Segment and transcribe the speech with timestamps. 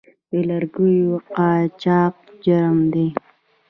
[0.29, 2.13] د لرګیو قاچاق
[2.43, 3.07] جرم دی